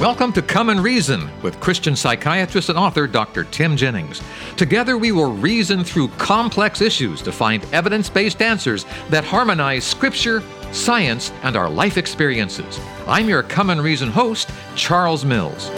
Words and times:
Welcome 0.00 0.32
to 0.32 0.40
Come 0.40 0.70
and 0.70 0.82
Reason 0.82 1.28
with 1.42 1.60
Christian 1.60 1.94
psychiatrist 1.94 2.70
and 2.70 2.78
author 2.78 3.06
Dr. 3.06 3.44
Tim 3.44 3.76
Jennings. 3.76 4.22
Together, 4.56 4.96
we 4.96 5.12
will 5.12 5.30
reason 5.30 5.84
through 5.84 6.08
complex 6.16 6.80
issues 6.80 7.20
to 7.20 7.30
find 7.30 7.62
evidence 7.66 8.08
based 8.08 8.40
answers 8.40 8.86
that 9.10 9.24
harmonize 9.24 9.84
Scripture, 9.84 10.42
science, 10.72 11.32
and 11.42 11.54
our 11.54 11.68
life 11.68 11.98
experiences. 11.98 12.80
I'm 13.06 13.28
your 13.28 13.42
Come 13.42 13.68
and 13.68 13.82
Reason 13.82 14.08
host, 14.08 14.48
Charles 14.74 15.22
Mills. 15.22 15.68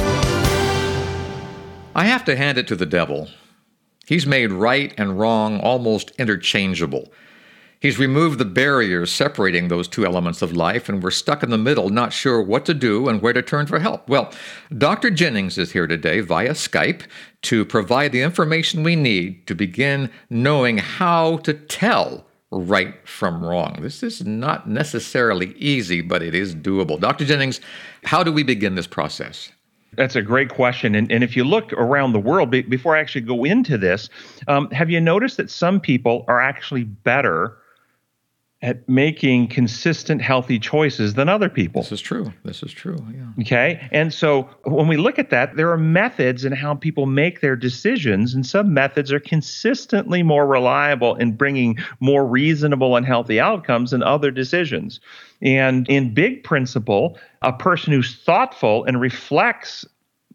I 1.96 2.04
have 2.04 2.24
to 2.26 2.36
hand 2.36 2.58
it 2.58 2.68
to 2.68 2.76
the 2.76 2.86
devil. 2.86 3.28
He's 4.06 4.24
made 4.24 4.52
right 4.52 4.94
and 4.96 5.18
wrong 5.18 5.58
almost 5.58 6.12
interchangeable. 6.12 7.12
He's 7.82 7.98
removed 7.98 8.38
the 8.38 8.44
barriers 8.44 9.10
separating 9.10 9.66
those 9.66 9.88
two 9.88 10.06
elements 10.06 10.40
of 10.40 10.52
life, 10.52 10.88
and 10.88 11.02
we're 11.02 11.10
stuck 11.10 11.42
in 11.42 11.50
the 11.50 11.58
middle, 11.58 11.90
not 11.90 12.12
sure 12.12 12.40
what 12.40 12.64
to 12.66 12.74
do 12.74 13.08
and 13.08 13.20
where 13.20 13.32
to 13.32 13.42
turn 13.42 13.66
for 13.66 13.80
help. 13.80 14.08
Well, 14.08 14.32
Dr. 14.78 15.10
Jennings 15.10 15.58
is 15.58 15.72
here 15.72 15.88
today 15.88 16.20
via 16.20 16.52
Skype 16.52 17.02
to 17.42 17.64
provide 17.64 18.12
the 18.12 18.22
information 18.22 18.84
we 18.84 18.94
need 18.94 19.48
to 19.48 19.56
begin 19.56 20.12
knowing 20.30 20.78
how 20.78 21.38
to 21.38 21.54
tell 21.54 22.24
right 22.52 22.94
from 23.04 23.44
wrong. 23.44 23.78
This 23.80 24.04
is 24.04 24.24
not 24.24 24.68
necessarily 24.68 25.52
easy, 25.54 26.02
but 26.02 26.22
it 26.22 26.36
is 26.36 26.54
doable. 26.54 27.00
Dr. 27.00 27.24
Jennings, 27.24 27.60
how 28.04 28.22
do 28.22 28.30
we 28.30 28.44
begin 28.44 28.76
this 28.76 28.86
process? 28.86 29.50
That's 29.94 30.14
a 30.14 30.22
great 30.22 30.50
question. 30.50 30.94
And, 30.94 31.10
and 31.10 31.24
if 31.24 31.36
you 31.36 31.42
look 31.42 31.72
around 31.72 32.12
the 32.12 32.20
world, 32.20 32.48
be, 32.48 32.62
before 32.62 32.96
I 32.96 33.00
actually 33.00 33.22
go 33.22 33.42
into 33.42 33.76
this, 33.76 34.08
um, 34.46 34.70
have 34.70 34.88
you 34.88 35.00
noticed 35.00 35.36
that 35.38 35.50
some 35.50 35.80
people 35.80 36.24
are 36.28 36.40
actually 36.40 36.84
better 36.84 37.58
at 38.62 38.88
making 38.88 39.48
consistent 39.48 40.22
healthy 40.22 40.56
choices 40.56 41.14
than 41.14 41.28
other 41.28 41.48
people. 41.48 41.82
This 41.82 41.90
is 41.90 42.00
true. 42.00 42.32
This 42.44 42.62
is 42.62 42.72
true. 42.72 42.96
Yeah. 43.12 43.42
Okay. 43.42 43.88
And 43.90 44.14
so 44.14 44.48
when 44.64 44.86
we 44.86 44.96
look 44.96 45.18
at 45.18 45.30
that, 45.30 45.56
there 45.56 45.70
are 45.70 45.76
methods 45.76 46.44
in 46.44 46.52
how 46.52 46.76
people 46.76 47.06
make 47.06 47.40
their 47.40 47.56
decisions, 47.56 48.34
and 48.34 48.46
some 48.46 48.72
methods 48.72 49.12
are 49.12 49.18
consistently 49.18 50.22
more 50.22 50.46
reliable 50.46 51.16
in 51.16 51.32
bringing 51.32 51.76
more 51.98 52.24
reasonable 52.24 52.94
and 52.94 53.04
healthy 53.04 53.40
outcomes 53.40 53.90
than 53.90 54.02
other 54.04 54.30
decisions. 54.30 55.00
And 55.42 55.88
in 55.88 56.14
big 56.14 56.44
principle, 56.44 57.18
a 57.42 57.52
person 57.52 57.92
who's 57.92 58.14
thoughtful 58.14 58.84
and 58.84 59.00
reflects 59.00 59.84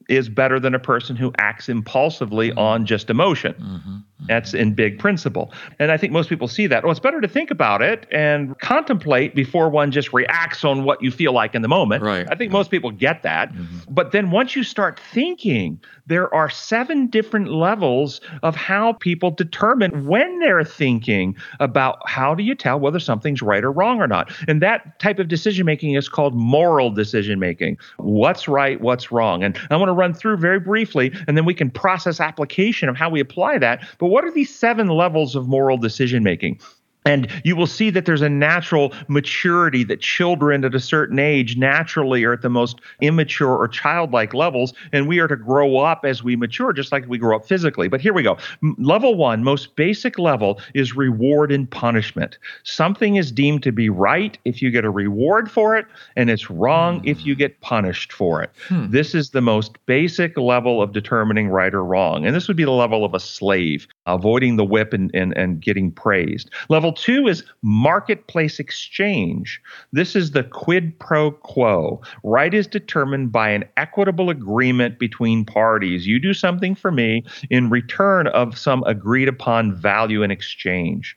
is 0.09 0.30
better 0.30 0.59
than 0.59 0.73
a 0.73 0.80
person 0.80 1.15
who 1.15 1.31
acts 1.37 1.69
impulsively 1.69 2.49
mm-hmm. 2.49 2.59
on 2.59 2.85
just 2.85 3.09
emotion. 3.09 3.53
Mm-hmm. 3.53 3.96
That's 4.28 4.53
in 4.53 4.73
big 4.73 5.00
principle. 5.00 5.52
And 5.80 5.92
I 5.92 5.97
think 5.97 6.14
most 6.14 6.30
people 6.30 6.47
see 6.47 6.67
that. 6.67 6.83
Well, 6.83 6.92
it's 6.92 7.00
better 7.00 7.22
to 7.22 7.28
think 7.28 7.52
about 7.52 7.81
it 7.81 8.08
and 8.11 8.58
contemplate 8.59 9.36
before 9.36 9.70
one 9.70 9.92
just 9.92 10.14
reacts 10.14 10.64
on 10.64 10.83
what 10.83 11.02
you 11.02 11.11
feel 11.11 11.33
like 11.33 11.56
in 11.56 11.61
the 11.61 11.67
moment. 11.67 12.03
Right. 12.03 12.28
I 12.30 12.36
think 12.36 12.52
most 12.52 12.72
people 12.72 12.92
get 12.92 13.23
that. 13.23 13.53
Mm-hmm. 13.53 13.94
But 13.94 14.11
then 14.11 14.31
once 14.31 14.55
you 14.55 14.64
start 14.64 15.00
thinking, 15.00 15.80
there 16.08 16.33
are 16.33 16.50
seven 16.50 17.08
different 17.08 17.52
levels 17.52 18.22
of 18.42 18.55
how 18.55 18.94
people 18.94 19.31
determine 19.31 20.08
when 20.08 20.39
they're 20.39 20.64
thinking 20.64 21.36
about 21.59 21.98
how 22.08 22.33
do 22.33 22.44
you 22.44 22.55
tell 22.55 22.80
whether 22.80 23.00
something's 23.00 23.42
right 23.42 23.64
or 23.64 23.72
wrong 23.72 24.02
or 24.02 24.08
not. 24.08 24.31
And 24.48 24.61
that 24.61 25.00
type 25.00 25.20
of 25.20 25.28
decision 25.28 25.66
making 25.66 25.95
is 25.95 26.08
called 26.08 26.33
moral 26.33 26.92
decision 26.92 27.39
making. 27.39 27.78
What's 27.98 28.48
right, 28.48 28.80
what's 28.80 29.11
wrong. 29.11 29.44
And 29.44 29.59
I 29.70 29.75
want 29.75 29.89
to 29.89 29.94
run 29.94 30.14
through 30.14 30.38
very 30.38 30.59
briefly, 30.59 31.11
and 31.28 31.36
then 31.36 31.45
we 31.45 31.53
can 31.53 31.70
process 31.70 32.20
application 32.20 32.88
of 32.89 32.95
how 32.95 33.09
we 33.09 33.20
apply 33.20 33.58
that. 33.59 33.86
But 33.98 34.08
what 34.17 34.25
are 34.25 34.31
these 34.31 34.49
seven 34.53 34.87
levels 34.87 35.35
of 35.35 35.47
moral 35.47 35.77
decision 35.77 36.23
making? 36.23 36.59
And 37.08 37.27
you 37.44 37.55
will 37.55 37.67
see 37.67 37.89
that 37.91 38.05
there's 38.05 38.22
a 38.22 38.30
natural 38.30 38.94
maturity 39.08 39.83
that 39.86 40.02
children 40.02 40.66
at 40.66 40.75
a 40.75 40.80
certain 40.80 41.19
age 41.19 41.58
naturally 41.58 42.23
are 42.23 42.33
at 42.33 42.41
the 42.41 42.49
most 42.49 42.80
immature 43.02 43.55
or 43.55 43.67
childlike 43.67 44.33
levels. 44.33 44.73
And 44.91 45.08
we 45.08 45.19
are 45.19 45.27
to 45.27 45.36
grow 45.36 45.77
up 45.77 46.03
as 46.03 46.23
we 46.23 46.36
mature, 46.36 46.73
just 46.73 46.91
like 46.91 47.08
we 47.08 47.17
grow 47.17 47.38
up 47.38 47.45
physically. 47.45 47.88
But 47.88 48.02
here 48.02 48.14
we 48.14 48.23
go. 48.23 48.38
Level 48.77 49.16
one, 49.16 49.44
most 49.44 49.75
basic 49.75 50.19
level, 50.19 50.59
is 50.73 50.95
reward 50.95 51.52
and 51.52 51.70
punishment. 51.70 52.37
Something 52.64 53.15
is 53.15 53.31
deemed 53.31 53.64
to 53.64 53.71
be 53.71 53.89
right 53.89 54.37
if 54.45 54.61
you 54.61 54.71
get 54.71 54.83
a 54.83 54.89
reward 54.89 55.49
for 55.49 55.77
it, 55.77 55.86
and 56.15 56.30
it's 56.30 56.49
wrong 56.49 56.99
hmm. 56.99 57.08
if 57.08 57.26
you 57.26 57.36
get 57.36 57.60
punished 57.61 58.11
for 58.11 58.42
it. 58.42 58.52
Hmm. 58.67 58.89
This 58.89 59.15
is 59.15 59.30
the 59.30 59.42
most 59.42 59.77
basic 59.86 60.37
level 60.37 60.81
of 60.81 60.92
determining 60.92 61.49
right 61.49 61.73
or 61.73 61.83
wrong. 61.83 62.26
And 62.26 62.36
this 62.36 62.48
would 62.48 62.58
be 62.58 62.65
the 62.65 62.71
level 62.71 63.05
of 63.05 63.14
a 63.14 63.20
slave, 63.20 63.87
avoiding 64.05 64.58
the 64.58 64.65
whip 64.65 64.93
and, 64.93 65.10
and, 65.14 65.36
and 65.37 65.61
getting 65.61 65.92
praised. 65.92 66.49
Level 66.70 66.93
two 66.97 67.27
is 67.27 67.43
marketplace 67.61 68.59
exchange. 68.59 69.61
This 69.93 70.15
is 70.15 70.31
the 70.31 70.43
quid 70.43 70.97
pro 70.99 71.31
quo. 71.31 72.02
Right 72.23 72.53
is 72.53 72.67
determined 72.67 73.31
by 73.31 73.49
an 73.49 73.63
equitable 73.77 74.30
agreement 74.30 74.99
between 74.99 75.45
parties. 75.45 76.05
You 76.05 76.19
do 76.19 76.33
something 76.33 76.75
for 76.75 76.91
me 76.91 77.23
in 77.49 77.69
return 77.69 78.27
of 78.27 78.57
some 78.57 78.83
agreed 78.83 79.30
upon 79.30 79.73
value 79.75 80.23
in 80.23 80.31
exchange. 80.31 81.15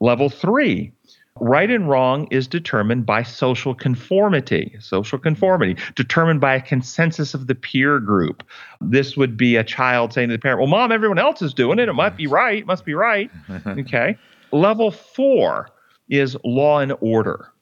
Level 0.00 0.28
three, 0.28 0.92
Right 1.40 1.70
and 1.70 1.88
wrong 1.88 2.28
is 2.30 2.46
determined 2.46 3.06
by 3.06 3.22
social 3.22 3.74
conformity, 3.74 4.76
social 4.80 5.18
conformity, 5.18 5.80
determined 5.94 6.42
by 6.42 6.54
a 6.54 6.60
consensus 6.60 7.32
of 7.32 7.46
the 7.46 7.54
peer 7.54 7.98
group. 8.00 8.42
This 8.82 9.16
would 9.16 9.36
be 9.36 9.56
a 9.56 9.64
child 9.64 10.12
saying 10.12 10.28
to 10.28 10.34
the 10.34 10.38
parent, 10.38 10.60
Well, 10.60 10.68
mom, 10.68 10.92
everyone 10.92 11.18
else 11.18 11.40
is 11.40 11.54
doing 11.54 11.78
it. 11.78 11.88
It 11.88 11.94
must 11.94 12.18
be 12.18 12.26
right. 12.26 12.58
It 12.58 12.66
must 12.66 12.84
be 12.84 12.94
right. 12.94 13.30
Okay. 13.66 14.18
Level 14.52 14.90
four 14.90 15.70
is 16.08 16.36
law 16.44 16.78
and 16.78 16.94
order. 17.00 17.52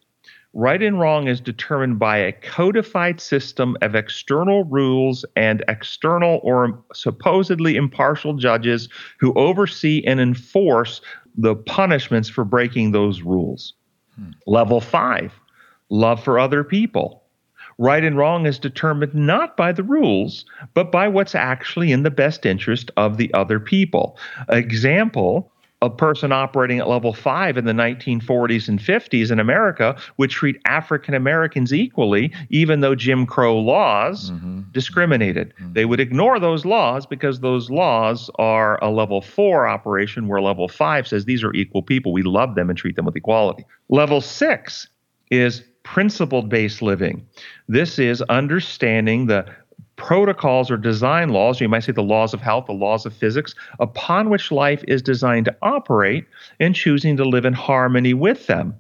Right 0.53 0.83
and 0.83 0.99
wrong 0.99 1.29
is 1.29 1.41
determined 1.41 2.01
by 2.01 2.17
a 2.19 2.33
codified 2.33 3.21
system 3.21 3.77
of 3.83 3.95
external 3.95 4.65
rules 4.65 5.25
and 5.37 5.63
external 5.69 6.41
or 6.43 6.83
supposedly 6.93 7.77
impartial 7.77 8.35
judges 8.35 8.89
who 9.21 9.33
oversee 9.35 10.03
and 10.05 10.21
enforce 10.21 11.01
the 11.37 11.55
punishments 11.55 12.29
for 12.29 12.45
breaking 12.45 12.91
those 12.91 13.23
rules. 13.23 13.75
Hmm. 14.17 14.31
Level 14.49 14.81
five, 14.81 15.33
love 15.89 16.23
for 16.25 16.41
other 16.41 16.65
people. 16.65 17.23
Right 17.79 18.03
and 18.03 18.17
wrong 18.17 18.45
is 18.45 18.59
determined 18.59 19.15
not 19.15 19.57
by 19.57 19.71
the 19.71 19.85
rules, 19.85 20.45
but 20.75 20.91
by 20.91 21.07
what's 21.07 21.37
actually 21.37 21.93
in 21.93 22.03
the 22.03 22.11
best 22.11 22.45
interest 22.45 22.91
of 22.97 23.17
the 23.17 23.33
other 23.33 23.61
people. 23.61 24.19
Example 24.49 25.53
a 25.83 25.89
person 25.89 26.31
operating 26.31 26.79
at 26.79 26.89
level 26.89 27.15
five 27.15 27.57
in 27.57 27.65
the 27.65 27.73
1940s 27.73 28.69
and 28.69 28.79
50s 28.79 29.31
in 29.31 29.41
America 29.41 29.97
would 30.19 30.29
treat 30.29 30.61
African 30.67 31.15
Americans 31.15 31.73
equally, 31.73 32.33
even 32.51 32.81
though 32.81 32.95
Jim 32.95 33.27
Crow 33.27 33.59
laws 33.59 34.31
mm-hmm. 34.31 34.63
discriminated. 34.73 35.55
Mm-hmm. 35.55 35.73
They 35.73 35.87
would 35.87 36.01
ignore 36.01 36.39
those 36.39 36.67
laws 36.67 37.07
because 37.07 37.41
those 37.41 37.71
laws 37.71 38.31
are 38.39 38.83
a 38.83 38.91
level 38.91 39.23
four 39.23 39.67
operation, 39.67 40.29
where 40.29 40.43
level 40.43 40.69
five 40.69 41.09
says 41.09 41.25
these 41.25 41.43
are 41.43 41.53
equal 41.55 41.83
people. 41.83 42.13
We 42.13 42.23
love 42.23 42.57
them 42.57 42.69
and 42.69 42.79
treat 42.79 42.97
them 42.97 43.07
with 43.07 43.17
equality. 43.17 43.65
Level 43.89 44.21
six 44.21 44.87
is 45.31 45.63
principle 45.83 46.43
based 46.43 46.83
living. 46.83 47.27
This 47.69 47.99
is 47.99 48.21
understanding 48.23 49.27
the 49.27 49.47
protocols 50.01 50.71
or 50.71 50.79
design 50.79 51.29
laws, 51.29 51.61
you 51.61 51.69
might 51.69 51.85
say 51.85 51.93
the 51.93 52.03
laws 52.03 52.33
of 52.33 52.41
health, 52.41 52.65
the 52.65 52.73
laws 52.73 53.05
of 53.05 53.13
physics, 53.13 53.55
upon 53.81 54.31
which 54.31 54.51
life 54.51 54.83
is 54.89 55.03
designed 55.03 55.45
to 55.45 55.57
operate 55.61 56.25
and 56.59 56.75
choosing 56.75 57.19
to 57.19 57.25
live 57.25 57.45
in 57.45 57.53
harmony 57.53 58.15
with 58.15 58.47
them. 58.47 58.75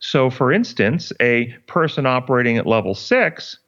So, 0.00 0.28
for 0.28 0.52
instance, 0.52 1.14
a 1.18 1.46
person 1.66 2.04
operating 2.04 2.58
at 2.58 2.66
level 2.66 2.94
six 2.94 3.58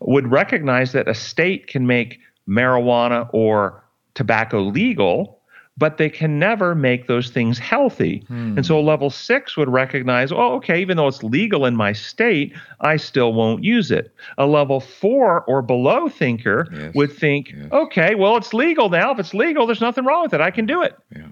would 0.00 0.30
recognize 0.30 0.92
that 0.92 1.08
a 1.08 1.14
state 1.14 1.68
can 1.68 1.86
make 1.86 2.20
marijuana 2.46 3.30
or 3.32 3.82
tobacco 4.12 4.60
legal 4.60 5.37
but 5.78 5.96
they 5.96 6.10
can 6.10 6.38
never 6.38 6.74
make 6.74 7.06
those 7.06 7.30
things 7.30 7.58
healthy. 7.58 8.24
Hmm. 8.28 8.56
And 8.56 8.66
so 8.66 8.80
level 8.80 9.10
six 9.10 9.56
would 9.56 9.68
recognize, 9.68 10.32
oh, 10.32 10.54
okay, 10.56 10.80
even 10.80 10.96
though 10.96 11.06
it's 11.06 11.22
legal 11.22 11.64
in 11.64 11.76
my 11.76 11.92
state, 11.92 12.52
I 12.80 12.96
still 12.96 13.32
won't 13.32 13.62
use 13.62 13.90
it. 13.90 14.12
A 14.36 14.46
level 14.46 14.80
four 14.80 15.42
or 15.42 15.62
below 15.62 16.08
thinker 16.08 16.66
yes. 16.72 16.94
would 16.94 17.12
think, 17.12 17.52
yes. 17.56 17.70
okay, 17.70 18.14
well, 18.16 18.36
it's 18.36 18.52
legal 18.52 18.88
now. 18.88 19.12
If 19.12 19.20
it's 19.20 19.34
legal, 19.34 19.66
there's 19.66 19.80
nothing 19.80 20.04
wrong 20.04 20.22
with 20.22 20.34
it. 20.34 20.40
I 20.40 20.50
can 20.50 20.66
do 20.66 20.82
it. 20.82 20.96
Yeah. 21.14 21.28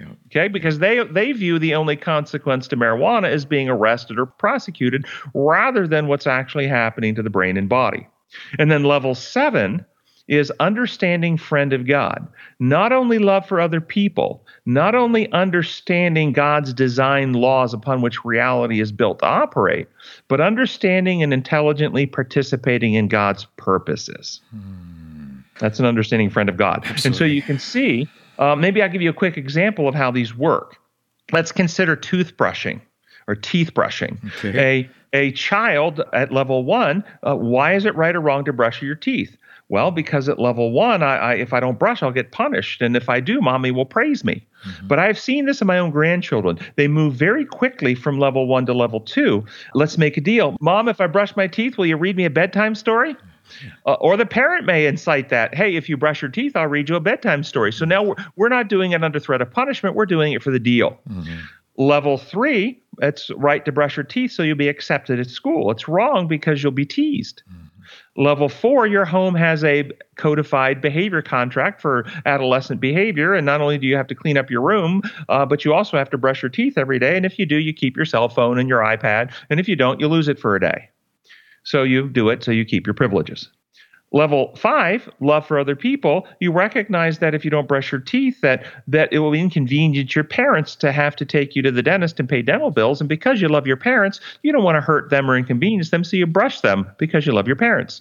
Yeah. 0.00 0.12
Okay, 0.26 0.46
because 0.46 0.78
they 0.78 1.02
they 1.02 1.32
view 1.32 1.58
the 1.58 1.74
only 1.74 1.96
consequence 1.96 2.68
to 2.68 2.76
marijuana 2.76 3.28
as 3.28 3.44
being 3.44 3.68
arrested 3.68 4.16
or 4.16 4.26
prosecuted 4.26 5.04
rather 5.34 5.88
than 5.88 6.06
what's 6.06 6.24
actually 6.24 6.68
happening 6.68 7.16
to 7.16 7.22
the 7.22 7.30
brain 7.30 7.56
and 7.56 7.68
body. 7.68 8.06
And 8.60 8.70
then 8.70 8.84
level 8.84 9.16
seven 9.16 9.84
is 10.28 10.52
understanding 10.60 11.36
friend 11.36 11.72
of 11.72 11.86
God. 11.86 12.28
Not 12.60 12.92
only 12.92 13.18
love 13.18 13.46
for 13.46 13.60
other 13.60 13.80
people, 13.80 14.44
not 14.66 14.94
only 14.94 15.30
understanding 15.32 16.32
God's 16.32 16.72
design 16.72 17.32
laws 17.32 17.74
upon 17.74 18.02
which 18.02 18.24
reality 18.24 18.80
is 18.80 18.92
built 18.92 19.18
to 19.20 19.26
operate, 19.26 19.88
but 20.28 20.40
understanding 20.40 21.22
and 21.22 21.32
intelligently 21.32 22.06
participating 22.06 22.94
in 22.94 23.08
God's 23.08 23.46
purposes. 23.56 24.40
Hmm. 24.50 25.38
That's 25.58 25.80
an 25.80 25.86
understanding 25.86 26.30
friend 26.30 26.48
of 26.48 26.56
God. 26.56 26.84
Absolutely. 26.84 27.08
And 27.08 27.16
so 27.16 27.24
you 27.24 27.42
can 27.42 27.58
see, 27.58 28.08
uh, 28.38 28.54
maybe 28.54 28.82
I'll 28.82 28.90
give 28.90 29.02
you 29.02 29.10
a 29.10 29.14
quick 29.14 29.36
example 29.36 29.88
of 29.88 29.94
how 29.94 30.10
these 30.10 30.36
work. 30.36 30.76
Let's 31.32 31.52
consider 31.52 31.96
toothbrushing 31.96 32.80
or 33.26 33.34
teeth 33.34 33.74
brushing. 33.74 34.20
Okay. 34.38 34.58
A 34.58 34.90
A 35.14 35.32
child 35.32 36.02
at 36.12 36.30
level 36.32 36.64
one, 36.64 37.02
uh, 37.22 37.34
why 37.34 37.74
is 37.74 37.86
it 37.86 37.94
right 37.96 38.14
or 38.14 38.20
wrong 38.20 38.44
to 38.44 38.52
brush 38.52 38.82
your 38.82 38.94
teeth? 38.94 39.36
Well, 39.70 39.90
because 39.90 40.28
at 40.28 40.38
level 40.38 40.72
one, 40.72 41.02
I, 41.02 41.16
I, 41.16 41.34
if 41.34 41.52
I 41.52 41.60
don't 41.60 41.78
brush, 41.78 42.02
I'll 42.02 42.10
get 42.10 42.32
punished. 42.32 42.80
And 42.80 42.96
if 42.96 43.08
I 43.08 43.20
do, 43.20 43.40
mommy 43.40 43.70
will 43.70 43.84
praise 43.84 44.24
me. 44.24 44.46
Mm-hmm. 44.66 44.88
But 44.88 44.98
I've 44.98 45.18
seen 45.18 45.44
this 45.44 45.60
in 45.60 45.66
my 45.66 45.78
own 45.78 45.90
grandchildren. 45.90 46.58
They 46.76 46.88
move 46.88 47.14
very 47.14 47.44
quickly 47.44 47.94
from 47.94 48.18
level 48.18 48.46
one 48.46 48.64
to 48.66 48.72
level 48.72 49.00
two. 49.00 49.44
Let's 49.74 49.98
make 49.98 50.16
a 50.16 50.22
deal. 50.22 50.56
Mom, 50.60 50.88
if 50.88 51.00
I 51.00 51.06
brush 51.06 51.36
my 51.36 51.46
teeth, 51.46 51.76
will 51.76 51.86
you 51.86 51.98
read 51.98 52.16
me 52.16 52.24
a 52.24 52.30
bedtime 52.30 52.74
story? 52.74 53.14
Uh, 53.86 53.94
or 53.94 54.16
the 54.16 54.26
parent 54.26 54.66
may 54.66 54.86
incite 54.86 55.28
that, 55.30 55.54
hey, 55.54 55.76
if 55.76 55.88
you 55.88 55.96
brush 55.96 56.20
your 56.22 56.30
teeth, 56.30 56.54
I'll 56.54 56.66
read 56.66 56.88
you 56.88 56.96
a 56.96 57.00
bedtime 57.00 57.42
story. 57.42 57.72
So 57.72 57.84
now 57.84 58.02
we're, 58.02 58.14
we're 58.36 58.48
not 58.48 58.68
doing 58.68 58.92
it 58.92 59.02
under 59.02 59.18
threat 59.18 59.40
of 59.40 59.50
punishment, 59.50 59.96
we're 59.96 60.06
doing 60.06 60.32
it 60.32 60.42
for 60.42 60.50
the 60.50 60.58
deal. 60.58 60.98
Mm-hmm. 61.08 61.38
Level 61.76 62.18
three, 62.18 62.78
it's 63.00 63.30
right 63.36 63.64
to 63.64 63.72
brush 63.72 63.96
your 63.96 64.04
teeth 64.04 64.32
so 64.32 64.42
you'll 64.42 64.56
be 64.56 64.68
accepted 64.68 65.20
at 65.20 65.28
school. 65.28 65.70
It's 65.70 65.88
wrong 65.88 66.26
because 66.26 66.62
you'll 66.62 66.72
be 66.72 66.84
teased. 66.84 67.42
Mm-hmm. 67.50 67.67
Level 68.16 68.48
four, 68.48 68.86
your 68.86 69.04
home 69.04 69.34
has 69.34 69.62
a 69.64 69.90
codified 70.16 70.80
behavior 70.80 71.22
contract 71.22 71.80
for 71.80 72.04
adolescent 72.26 72.80
behavior. 72.80 73.34
And 73.34 73.46
not 73.46 73.60
only 73.60 73.78
do 73.78 73.86
you 73.86 73.96
have 73.96 74.06
to 74.08 74.14
clean 74.14 74.36
up 74.36 74.50
your 74.50 74.62
room, 74.62 75.02
uh, 75.28 75.46
but 75.46 75.64
you 75.64 75.72
also 75.74 75.96
have 75.96 76.10
to 76.10 76.18
brush 76.18 76.42
your 76.42 76.50
teeth 76.50 76.76
every 76.76 76.98
day. 76.98 77.16
And 77.16 77.24
if 77.24 77.38
you 77.38 77.46
do, 77.46 77.56
you 77.56 77.72
keep 77.72 77.96
your 77.96 78.06
cell 78.06 78.28
phone 78.28 78.58
and 78.58 78.68
your 78.68 78.80
iPad. 78.80 79.32
And 79.50 79.60
if 79.60 79.68
you 79.68 79.76
don't, 79.76 80.00
you 80.00 80.08
lose 80.08 80.28
it 80.28 80.38
for 80.38 80.56
a 80.56 80.60
day. 80.60 80.88
So 81.64 81.82
you 81.82 82.08
do 82.08 82.28
it 82.28 82.42
so 82.42 82.50
you 82.50 82.64
keep 82.64 82.86
your 82.86 82.94
privileges. 82.94 83.50
Level 84.10 84.56
five, 84.56 85.06
love 85.20 85.46
for 85.46 85.58
other 85.58 85.76
people. 85.76 86.26
You 86.40 86.50
recognize 86.50 87.18
that 87.18 87.34
if 87.34 87.44
you 87.44 87.50
don't 87.50 87.68
brush 87.68 87.92
your 87.92 88.00
teeth, 88.00 88.40
that 88.40 88.64
that 88.86 89.12
it 89.12 89.18
will 89.18 89.34
inconvenience 89.34 90.14
your 90.14 90.24
parents 90.24 90.74
to 90.76 90.92
have 90.92 91.14
to 91.16 91.26
take 91.26 91.54
you 91.54 91.60
to 91.62 91.70
the 91.70 91.82
dentist 91.82 92.18
and 92.18 92.26
pay 92.26 92.40
dental 92.40 92.70
bills. 92.70 93.00
And 93.00 93.08
because 93.08 93.42
you 93.42 93.48
love 93.48 93.66
your 93.66 93.76
parents, 93.76 94.18
you 94.42 94.50
don't 94.50 94.64
want 94.64 94.76
to 94.76 94.80
hurt 94.80 95.10
them 95.10 95.30
or 95.30 95.36
inconvenience 95.36 95.90
them, 95.90 96.04
so 96.04 96.16
you 96.16 96.26
brush 96.26 96.62
them 96.62 96.86
because 96.98 97.26
you 97.26 97.34
love 97.34 97.46
your 97.46 97.56
parents. 97.56 98.00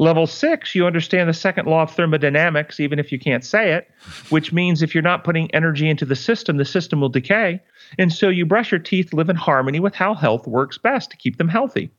Level 0.00 0.26
six, 0.26 0.74
you 0.74 0.86
understand 0.86 1.28
the 1.28 1.34
second 1.34 1.66
law 1.66 1.82
of 1.82 1.92
thermodynamics, 1.92 2.78
even 2.80 2.98
if 2.98 3.10
you 3.10 3.18
can't 3.18 3.44
say 3.44 3.72
it, 3.72 3.88
which 4.30 4.52
means 4.52 4.80
if 4.80 4.94
you're 4.94 5.02
not 5.02 5.24
putting 5.24 5.52
energy 5.52 5.88
into 5.88 6.04
the 6.04 6.16
system, 6.16 6.56
the 6.56 6.64
system 6.64 7.00
will 7.00 7.08
decay. 7.08 7.60
And 7.98 8.12
so 8.12 8.28
you 8.28 8.46
brush 8.46 8.70
your 8.70 8.78
teeth, 8.80 9.12
live 9.12 9.28
in 9.28 9.36
harmony 9.36 9.80
with 9.80 9.94
how 9.94 10.14
health 10.14 10.46
works 10.46 10.78
best 10.78 11.10
to 11.10 11.16
keep 11.16 11.36
them 11.36 11.48
healthy. 11.48 11.90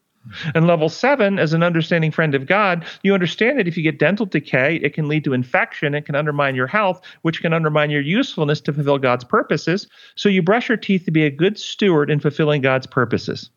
And 0.54 0.68
level 0.68 0.90
seven, 0.90 1.40
as 1.40 1.54
an 1.54 1.64
understanding 1.64 2.12
friend 2.12 2.36
of 2.36 2.46
God, 2.46 2.86
you 3.04 3.14
understand 3.14 3.60
that 3.60 3.68
if 3.68 3.78
you 3.78 3.84
get 3.84 4.00
dental 4.00 4.26
decay, 4.26 4.76
it 4.78 4.94
can 4.94 5.08
lead 5.08 5.24
to 5.24 5.34
infection. 5.34 5.96
It 5.96 6.06
can 6.06 6.16
undermine 6.16 6.56
your 6.56 6.68
health, 6.68 7.02
which 7.22 7.42
can 7.42 7.54
undermine 7.54 7.90
your 7.90 8.02
usefulness 8.02 8.62
to 8.62 8.74
fulfill 8.74 8.98
God's 8.98 9.24
purposes. 9.24 9.88
So 10.16 10.30
you 10.30 10.42
brush 10.42 10.70
your 10.70 10.78
teeth 10.78 11.06
to 11.06 11.12
be 11.12 11.26
a 11.26 11.32
good 11.32 11.58
steward 11.58 12.10
in 12.10 12.20
fulfilling 12.20 12.62
God's 12.62 12.88
purposes. 12.88 13.50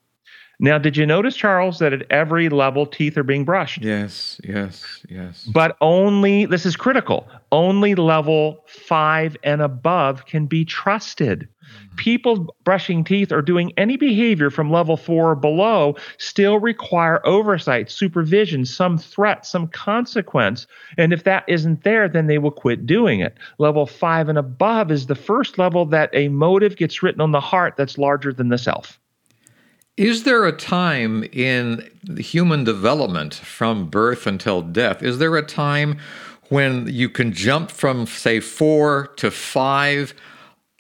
Now, 0.61 0.79
did 0.79 0.97
you 0.97 1.07
notice, 1.07 1.35
Charles, 1.35 1.81
that 1.81 1.93
at 1.93 2.03
every 2.11 2.49
level 2.49 2.87
teeth 2.87 3.19
are 3.19 3.25
being 3.25 3.45
brushed? 3.45 3.83
Yes, 3.83 4.41
yes, 4.45 5.05
yes. 5.09 5.49
But 5.53 5.77
only, 5.81 6.47
this 6.47 6.65
is 6.65 6.77
critical, 6.77 7.29
only 7.53 7.95
level 7.95 8.65
five 8.67 9.37
and 9.45 9.63
above 9.63 10.27
can 10.27 10.47
be 10.47 10.65
trusted. 10.65 11.41
Mm-hmm. 11.41 11.97
People 11.97 12.57
brushing 12.65 13.05
teeth 13.05 13.31
or 13.31 13.43
doing 13.43 13.73
any 13.77 13.97
behavior 13.97 14.51
from 14.51 14.73
level 14.73 14.97
four 14.97 15.33
or 15.33 15.37
below 15.37 15.95
still 16.19 16.59
require 16.59 17.25
oversight, 17.27 17.91
supervision, 17.91 18.65
some 18.65 18.99
threat, 18.99 19.47
some 19.47 19.69
consequence. 19.69 20.67
And 20.99 21.13
if 21.13 21.25
that 21.25 21.45
isn't 21.47 21.85
there, 21.85 22.09
then 22.09 22.27
they 22.27 22.39
will 22.39 22.51
quit 22.51 22.87
doing 22.87 23.21
it. 23.21 23.37
Level 23.59 23.87
five 23.87 24.29
and 24.29 24.39
above 24.39 24.91
is 24.91 25.07
the 25.07 25.15
first 25.15 25.59
level 25.59 25.85
that 25.87 26.11
a 26.13 26.29
motive 26.29 26.77
gets 26.77 27.03
written 27.03 27.21
on 27.21 27.33
the 27.33 27.41
heart 27.41 27.75
that's 27.77 27.99
larger 27.99 28.33
than 28.33 28.49
the 28.49 28.59
self. 28.59 28.99
Is 29.99 30.23
there 30.25 30.47
a 30.47 30.53
time 30.53 31.23
in 31.33 31.87
human 32.17 32.65
development 32.65 33.35
from 33.35 33.91
birth 33.91 34.27
until 34.27 34.63
death? 34.63 35.03
Is 35.03 35.19
there 35.19 35.37
a 35.37 35.43
time 35.43 35.99
when 36.53 36.87
you 36.87 37.09
can 37.09 37.33
jump 37.33 37.71
from, 37.71 38.07
say, 38.07 38.39
four 38.39 39.07
to 39.17 39.31
five 39.31 40.13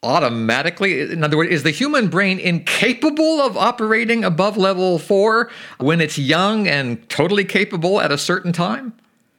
automatically? 0.02 1.00
In 1.00 1.24
other 1.24 1.38
words, 1.38 1.50
is 1.50 1.62
the 1.62 1.70
human 1.70 2.08
brain 2.08 2.38
incapable 2.38 3.40
of 3.40 3.56
operating 3.56 4.22
above 4.22 4.58
level 4.58 4.98
four 4.98 5.50
when 5.78 6.02
it's 6.02 6.18
young 6.18 6.68
and 6.68 7.08
totally 7.08 7.46
capable 7.46 8.02
at 8.02 8.12
a 8.12 8.18
certain 8.18 8.52
time? 8.52 8.92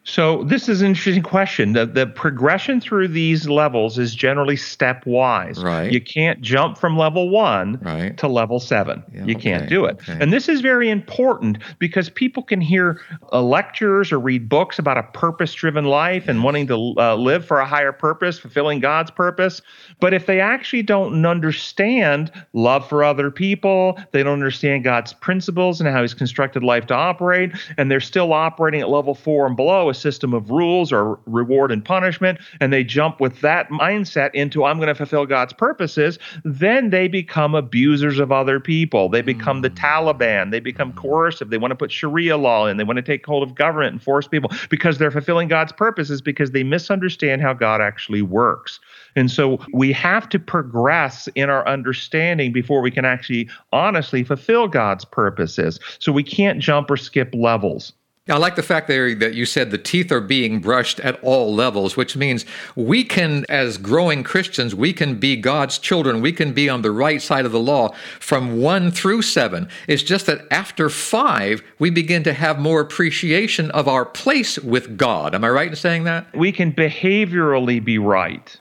So 0.05 0.43
this 0.43 0.67
is 0.67 0.81
an 0.81 0.89
interesting 0.89 1.23
question. 1.23 1.71
The, 1.71 1.85
the 1.85 2.07
progression 2.07 2.81
through 2.81 3.07
these 3.07 3.47
levels 3.47 3.97
is 3.97 4.13
generally 4.13 4.57
stepwise. 4.57 5.63
Right. 5.63 5.91
You 5.91 6.01
can't 6.01 6.41
jump 6.41 6.77
from 6.77 6.97
level 6.97 7.29
one 7.29 7.79
right. 7.81 8.17
to 8.17 8.27
level 8.27 8.59
seven. 8.59 9.01
Yeah, 9.13 9.23
you 9.23 9.35
okay, 9.35 9.51
can't 9.51 9.69
do 9.69 9.85
it. 9.85 10.01
okay. 10.01 10.17
And 10.19 10.33
this 10.33 10.49
is 10.49 10.59
very 10.59 10.89
important 10.89 11.59
because 11.79 12.09
people 12.09 12.43
can 12.43 12.59
hear 12.59 12.99
uh, 13.31 13.41
lectures 13.41 14.11
or 14.11 14.19
read 14.19 14.49
books 14.49 14.77
about 14.77 14.97
a 14.97 15.03
purpose-driven 15.03 15.85
life 15.85 16.27
and 16.27 16.43
wanting 16.43 16.67
to 16.67 16.93
uh, 16.97 17.15
live 17.15 17.45
for 17.45 17.59
a 17.59 17.65
higher 17.65 17.93
purpose, 17.93 18.37
fulfilling 18.37 18.81
God's 18.81 19.09
purpose. 19.09 19.61
But 20.01 20.13
if 20.13 20.25
they 20.25 20.41
actually 20.41 20.83
don't 20.83 21.25
understand 21.25 22.29
love 22.51 22.89
for 22.89 23.05
other 23.05 23.31
people, 23.31 23.97
they 24.11 24.21
don't 24.21 24.33
understand 24.33 24.83
God's 24.83 25.13
principles 25.13 25.79
and 25.79 25.89
how 25.89 26.01
He's 26.01 26.13
constructed 26.13 26.61
life 26.61 26.87
to 26.87 26.93
operate, 26.93 27.53
and 27.77 27.89
they're 27.89 28.01
still 28.01 28.33
operating 28.33 28.81
at 28.81 28.89
level 28.89 29.15
four 29.15 29.45
and 29.45 29.55
below 29.55 29.92
a 29.93 29.99
system 29.99 30.33
of 30.33 30.49
rules 30.49 30.91
or 30.91 31.19
reward 31.27 31.71
and 31.71 31.85
punishment, 31.85 32.39
and 32.59 32.73
they 32.73 32.83
jump 32.83 33.19
with 33.19 33.41
that 33.41 33.69
mindset 33.69 34.33
into 34.33 34.65
I'm 34.65 34.77
going 34.77 34.87
to 34.87 34.95
fulfill 34.95 35.27
God's 35.27 35.53
purposes, 35.53 36.17
then 36.43 36.89
they 36.89 37.07
become 37.07 37.53
abusers 37.53 38.17
of 38.17 38.31
other 38.31 38.59
people. 38.59 39.07
They 39.07 39.21
become 39.21 39.61
the 39.61 39.69
hmm. 39.69 39.75
Taliban. 39.75 40.51
They 40.51 40.59
become 40.59 40.91
hmm. 40.91 40.97
coercive. 40.97 41.49
They 41.49 41.57
want 41.57 41.71
to 41.71 41.75
put 41.75 41.91
Sharia 41.91 42.37
law 42.37 42.65
in. 42.65 42.77
They 42.77 42.83
want 42.83 42.97
to 42.97 43.03
take 43.03 43.25
hold 43.25 43.43
of 43.43 43.55
government 43.55 43.93
and 43.93 44.03
force 44.03 44.27
people 44.27 44.51
because 44.69 44.97
they're 44.97 45.11
fulfilling 45.11 45.47
God's 45.47 45.71
purposes 45.71 46.21
because 46.21 46.51
they 46.51 46.63
misunderstand 46.63 47.41
how 47.41 47.53
God 47.53 47.81
actually 47.81 48.21
works. 48.21 48.79
And 49.15 49.29
so 49.29 49.59
we 49.73 49.91
have 49.93 50.27
to 50.29 50.39
progress 50.39 51.29
in 51.35 51.49
our 51.49 51.67
understanding 51.67 52.51
before 52.51 52.81
we 52.81 52.91
can 52.91 53.05
actually 53.05 53.49
honestly 53.71 54.23
fulfill 54.23 54.67
God's 54.67 55.05
purposes. 55.05 55.79
So 55.99 56.11
we 56.11 56.23
can't 56.23 56.59
jump 56.59 56.89
or 56.89 56.97
skip 56.97 57.33
levels. 57.35 57.93
I 58.29 58.37
like 58.37 58.55
the 58.55 58.63
fact 58.63 58.87
there 58.87 59.13
that 59.15 59.33
you 59.33 59.45
said 59.45 59.69
the 59.69 59.77
teeth 59.77 60.09
are 60.09 60.21
being 60.21 60.61
brushed 60.61 61.01
at 61.01 61.21
all 61.21 61.53
levels, 61.53 61.97
which 61.97 62.15
means 62.15 62.45
we 62.73 63.03
can, 63.03 63.45
as 63.49 63.77
growing 63.77 64.23
Christians, 64.23 64.73
we 64.73 64.93
can 64.93 65.19
be 65.19 65.35
God's 65.35 65.77
children. 65.77 66.21
We 66.21 66.31
can 66.31 66.53
be 66.53 66.69
on 66.69 66.83
the 66.83 66.91
right 66.91 67.21
side 67.21 67.45
of 67.45 67.51
the 67.51 67.59
law 67.59 67.93
from 68.21 68.61
one 68.61 68.91
through 68.91 69.23
seven. 69.23 69.67
It's 69.89 70.03
just 70.03 70.25
that 70.27 70.47
after 70.51 70.89
five, 70.89 71.61
we 71.79 71.89
begin 71.89 72.23
to 72.23 72.31
have 72.31 72.59
more 72.59 72.79
appreciation 72.79 73.69
of 73.71 73.89
our 73.89 74.05
place 74.05 74.57
with 74.57 74.95
God. 74.95 75.35
Am 75.35 75.43
I 75.43 75.49
right 75.49 75.67
in 75.67 75.75
saying 75.75 76.05
that? 76.05 76.33
We 76.33 76.53
can 76.53 76.71
behaviorally 76.71 77.83
be 77.83 77.97
right. 77.97 78.57